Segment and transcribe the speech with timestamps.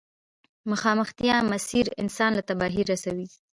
[0.65, 3.27] مخامختيا مسير انسان له تباهي رسوي.